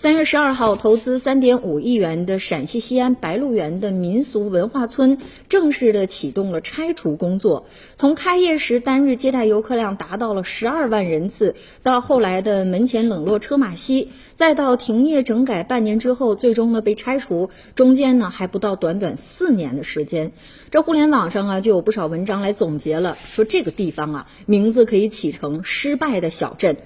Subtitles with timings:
[0.00, 5.18] 三月十二号，投资三点五亿元的陕西西安白鹿原的民俗文化村
[5.48, 7.66] 正式的启动了拆除工作。
[7.96, 20.30] 从开业时单日接待游客量达到了十二万人次，到后来的门前冷落车马稀，再到停业整改半年之后，最终呢被拆除，中间呢还不到短短四年的时间。
[20.70, 26.76] 这互联网上啊就有不少文章来总结了，说这个地方啊名字可以起成“失败的小镇”。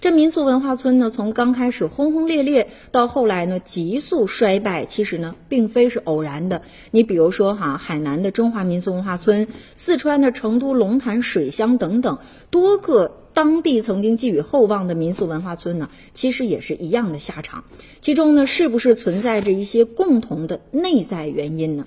[0.00, 2.57] 这民俗文化村呢，从刚开始轰轰烈烈，
[2.90, 6.62] 到后来呢急速衰败，其实呢并非是偶然的。
[6.90, 12.18] 你比如说哈，海南的中华民族文化村，四川的成都龙潭水乡等等，
[12.50, 17.64] 多个当地曾经寄予厚望的民俗文化村呢，其实也是一样的下场。
[18.00, 21.86] 其中呢，是不是存在着一些共同的内在原因呢？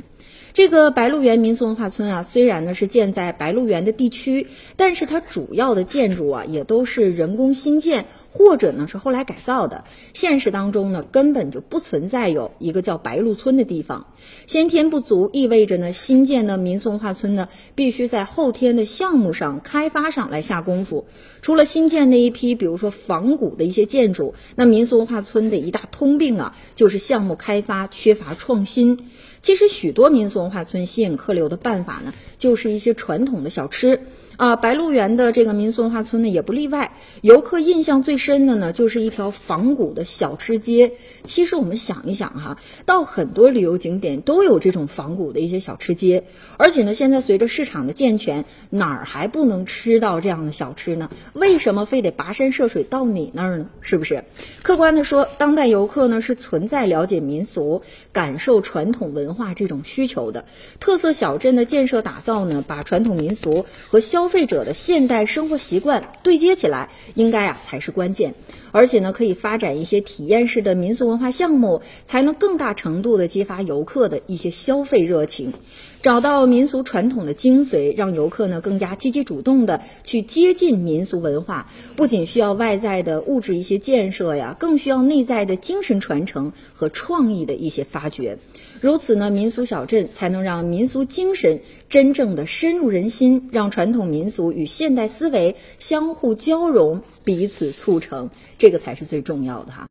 [0.53, 9.85] 这个白鹿原民俗文化村啊，虽然呢是建在白鹿原的地区，但是它主要的建筑啊也都是人工新建或者呢是后来改造的。
[10.11, 14.07] 现实当中呢根本就不存在有一个叫白鹿村的地方。
[14.45, 21.05] 先天不足意味着呢新建的民俗文化村呢必须在后天的项目上开发上来下功夫。
[21.41, 29.09] 除了新建那一批，比如说仿古的一些建筑，那民俗文化村的一大通病啊就是项目开发缺乏创新。
[29.39, 34.01] 其实许多民俗文化村吸引客流的办法呢，就是一些传统的小吃。
[34.41, 36.93] 啊，白鹿原的这个民俗文化村呢也不例外。
[37.21, 40.93] 游客印象最深的呢，就是一条仿古的小吃街。
[41.23, 46.23] 其实我们想一想哈，到很多旅游景点都有这种仿古的一些小吃街。
[46.57, 51.11] 而且呢，现在随着市场的健全，哪儿还不能吃到这样的小吃呢？
[51.33, 53.67] 为什么非得跋山涉水到你那儿呢？
[53.81, 54.23] 是不是？
[54.63, 60.45] 客观的说，当代游客呢是存在了解民俗、感受传统文化这种需求的。
[60.79, 68.33] 特色小镇的建设打造呢，把传统民俗和消消费者的现代生活习惯对接起来，应该啊才是关键。
[68.71, 75.53] 而且呢，可以发展一些体验式的民俗文化项目，才能更大程度的激发游客的一些消费热情，
[76.01, 81.69] 找到民俗传统的精髓，让游客呢更加积极主动的去接近民俗文化。
[81.97, 88.37] 不仅需要外在的物质一些建设呀，更需要内在的精神传承和创意的一些发掘。
[88.79, 91.59] 如此呢，民俗小镇才能让民俗精神
[91.89, 98.29] 真正的深入人心，让传统民民俗与现代思维相互交融，彼此促成。
[98.59, 99.89] 这个才是最重要的哈。